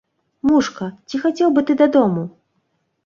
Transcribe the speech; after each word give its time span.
Мушка, 0.49 0.87
ці 1.07 1.21
хацеў 1.25 1.53
бы 1.59 1.65
ты 1.71 1.79
дадому? 1.85 2.23